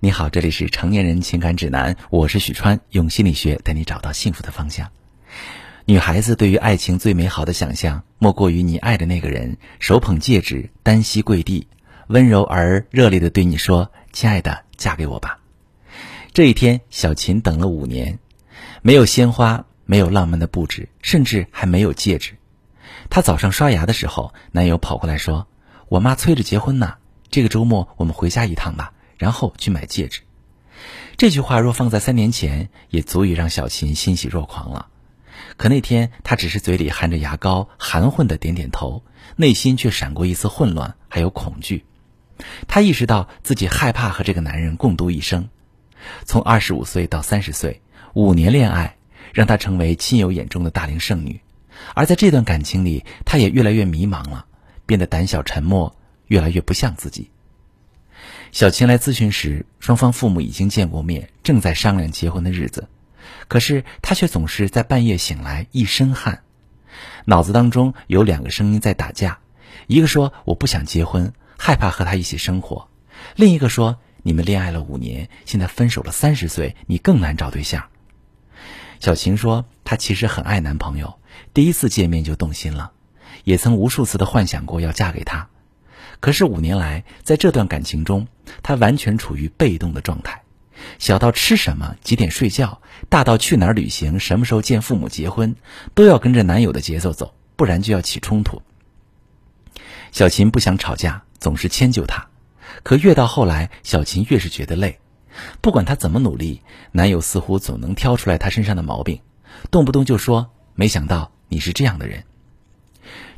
[0.00, 4.92] 你好，这里是成年人情感指南，我是许川，用心理学带你找到幸福的方向。
[5.86, 11.66] 女孩子对于爱情最美好的想象，莫过于你爱的那个人手捧戒指，单膝跪地，
[12.06, 15.40] 温柔而热烈的对你说：“亲爱的，嫁给我吧。”
[16.32, 18.20] 这一天，小琴等了五年，
[18.82, 22.36] 没有鲜花，没有浪漫的布置，甚至还没有戒指。
[23.10, 25.48] 她早上刷牙的时候，男友跑过来说
[25.90, 26.94] ：“我妈催着结婚呢，
[27.32, 30.20] 这个周末我们回家一趟吧。”然后去买戒指，
[31.16, 34.86] 这句话若放在三年前，也足以让小琴欣喜若狂了。
[35.56, 39.02] 可那天，她只是嘴里含着牙膏，含混的点点头，
[39.36, 41.84] 内心却闪过一丝混乱，还有恐惧。
[42.68, 45.48] 她意识到自己害怕和这个男人共度一生。
[46.24, 47.82] 从二十五岁到三十岁，
[48.14, 48.96] 五年恋爱，
[49.34, 51.40] 让她成为亲友眼中的大龄剩女。
[51.94, 54.46] 而在这段感情里，她也越来越迷茫了，
[54.86, 55.96] 变得胆小沉默，
[56.28, 57.30] 越来越不像自己。
[58.52, 62.88] 小琴来咨询时，双方父母已经见过面，正在商量结婚的日子。
[63.46, 66.42] 可是她却总是在半夜醒来一身汗，
[67.26, 69.38] 脑子当中有两个声音在打架：
[69.86, 72.88] 一个说我不想结婚，害怕和他一起生活；
[73.36, 77.84] 另一个说你们恋爱了五年，现在分手了三十岁，你更难找对象。
[78.98, 81.18] 小琴说她其实很爱男朋友，
[81.54, 82.92] 第一次见面就动心了，
[83.44, 85.48] 也曾无数次的幻想过要嫁给他。
[86.20, 88.26] 可是五年来，在这段感情中，
[88.62, 90.42] 她完全处于被动的状态，
[90.98, 95.54] 小到吃什么、几点睡觉，大到去哪儿旅行、什么时候见父母、结婚，
[95.94, 98.60] 都要跟着男友的节奏走，不然就要起冲突。
[100.10, 102.26] 小琴不想吵架，总是迁就他，
[102.82, 104.98] 可越到后来，小琴越是觉得累。
[105.60, 109.20] 不管她怎么努力，男友似乎总能挑出来她身上的毛病，
[109.70, 112.24] 动不动就说：“没想到你是这样的人。”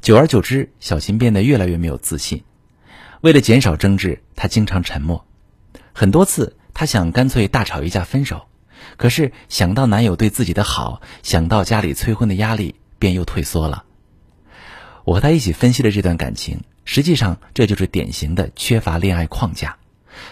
[0.01, 2.43] 久而久之，小琴变得越来越没有自信。
[3.21, 5.27] 为了减少争执，她经常沉默。
[5.93, 8.47] 很多次，她想干脆大吵一架分手，
[8.97, 13.85] 可是想到男友对自己的好，想到家里催婚的压力，便又退缩了。
[15.05, 19.77] 我和她一起分析了这段感情，实际上这就是典型的缺乏恋爱框架。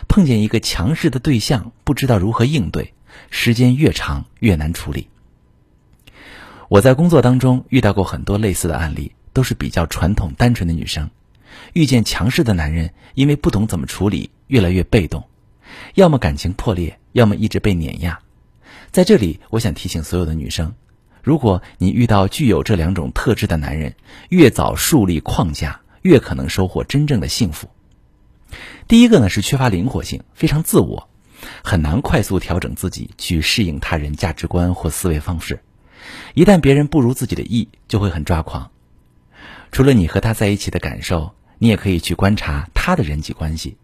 [0.09, 2.95] 碰见一个强势的对象，不知道如何应对，
[3.31, 5.09] 时间越长越难处理。
[6.69, 11.11] 我在工作当中遇到过很多类似的案例，都是比较传统单纯的女生。
[11.73, 15.29] 遇见强势的男人，因为不懂怎么处理，越来越被动，
[15.95, 18.19] 要么感情破裂，要么一直被碾压。
[18.91, 20.75] 在这里，我想提醒所有的女生：
[21.23, 23.95] 如果你遇到具有这两种特质的男人，
[24.31, 27.69] 越早树立框架，越可能收获真正的幸福。
[28.87, 31.11] 第一个呢是缺乏灵活性，非常自我，
[31.63, 35.61] 很难快速调整自己去适应他人价值观或思维方式。
[36.33, 38.71] 一旦别人不如自己的意，就会很抓狂。
[39.71, 43.77] 除了你和他在一起的感受，你也可以去观察他的人际关系，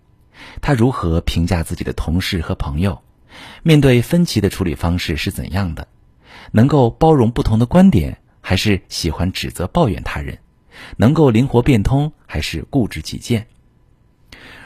[0.61, 3.03] 他如何评价自己的同事和朋友，
[3.63, 5.89] 面对分歧的处理方式是怎样的，
[6.53, 10.39] 能够包容不同的观点，还是喜欢指责抱怨他人，
[10.97, 13.47] 能够灵活变通，还是固执己见。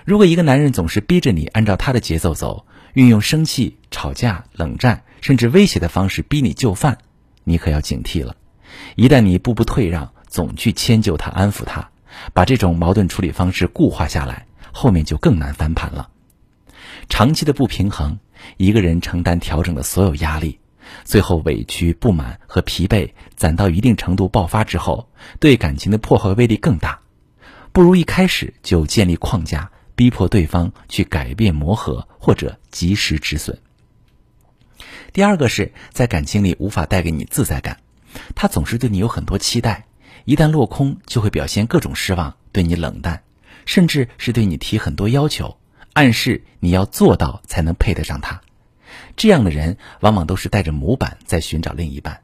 [0.04, 6.98] 如果一个男人总是逼着你按照他的节奏走，运用生气、吵架、冷战，甚至威胁的方式逼你就范，
[7.44, 8.36] 你可要警惕了。
[8.96, 11.90] 一旦你步步退让，总去迁就他、安抚他，
[12.32, 16.10] 把这种矛盾处理方式固化下来，后面就更难翻盘了。
[17.08, 18.18] 长期的不平衡，
[18.56, 20.58] 一个人承担调整的所有压力，
[21.04, 25.08] 最后委屈、不满和疲惫攒到一定程度爆发之后，
[25.40, 27.00] 对感情的破坏威力更大。
[27.72, 33.58] 不如一开始就建立框架，逼迫对方去改变、磨合或者及时止损。
[35.12, 37.78] 第二个是在感情里无法带给你自在感。
[38.34, 39.86] 他总是对你有很多期待，
[40.24, 43.22] 一旦落空，就会表现各种失望，对你冷淡，
[43.66, 45.56] 甚至是对你提很多要求，
[45.92, 48.40] 暗示你要做到才能配得上他。
[49.16, 52.20] 这样的人往往都是带着模板在寻找另一半，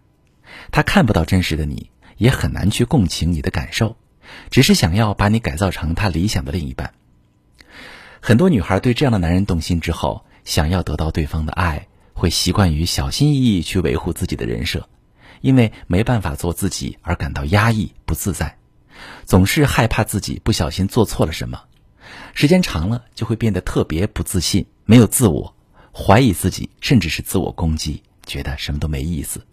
[0.70, 3.96] 他看不到真实的你，也很难去共情你的感受，
[4.50, 6.92] 只是想要把你改造成他理想的另一半。
[8.20, 14.88] 很多女孩对这样的男人动心之后，想要得到对方的爱，会习惯于小心翼翼去维护自己的人设。
[15.44, 18.56] 因为没办法做自己而感到压抑不自在，
[19.26, 21.64] 总是害怕自己不小心做错了什么，
[22.32, 25.54] 时间长了就会变得特别不自信，没有自我，
[25.92, 29.46] 怀疑自己，甚至是自我攻击，觉得什么都没意思，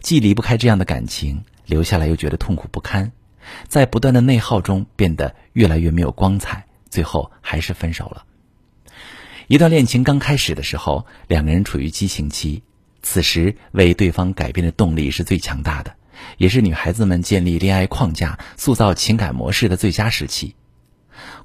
[0.00, 3.12] 既离不开这样的感情，留下来又觉得痛苦不堪，
[3.68, 8.24] 在不断的内耗中变得越来越没有光彩，最后还是分手了。
[9.48, 12.62] 一段恋情刚开始的时候，两个人处于激情期。
[13.08, 15.94] 此时为对方改变的动力是最强大的，
[16.38, 20.56] 也是女孩子们建立恋爱框架、塑造情感模式的最佳时期。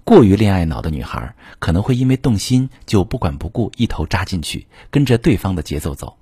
[0.03, 6.17] 过于恋爱脑的女孩可能会因为动心就不管不顾，一头扎进去，跟着对方的节奏走。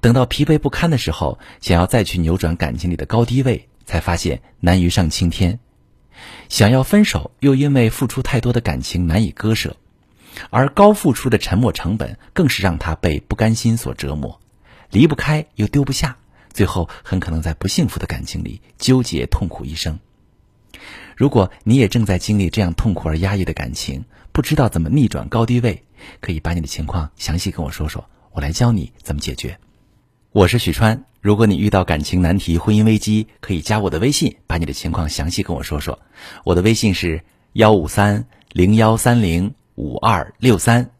[0.00, 5.58] 等到疲惫不堪的时候，想要再去扭转感情里的高低位，才发现难于上青天。
[6.48, 9.76] 想要分手，又因为付出太多的感情难以割舍，
[10.50, 14.40] 而高付出的沉默成本更是让她被不甘心所折磨，
[14.90, 16.18] 离不开又丢不下，
[16.52, 19.98] 最后很可能在不幸福的感情里纠结痛苦一生。
[21.16, 25.84] 如果你也正在经历这样痛苦而压抑的感情，不知道怎么逆转高低位，
[26.20, 29.58] 可以把你的情况详细跟我说说，我来教你怎么解决。
[30.32, 35.98] 我是许川，如果你遇到感情难题、婚姻危机，可以加我的微信，把你的情况详细跟我说说。
[36.44, 37.22] 我的微信是
[37.52, 40.90] 幺五三零幺三零五二六三，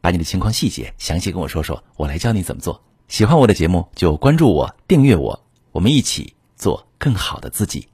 [0.00, 2.82] 把你的情况细节详细跟我说说，我来教你怎么做。
[3.12, 5.38] 喜欢我的节目就关注我、订阅我，
[5.72, 7.86] 我们一起做更好的自己。